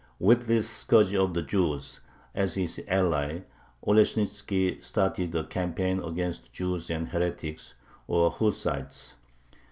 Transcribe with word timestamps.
With 0.17 0.47
this 0.47 0.67
"scourge 0.67 1.13
of 1.13 1.35
the 1.35 1.43
Jews" 1.43 1.99
as 2.33 2.55
his 2.55 2.81
ally 2.87 3.41
Oleshnitzki 3.85 4.81
started 4.83 5.35
a 5.35 5.43
campaign 5.43 5.99
against 5.99 6.51
Jews 6.51 6.89
and 6.89 7.09
heretics 7.09 7.75
(or 8.07 8.31
Hussites). 8.31 9.13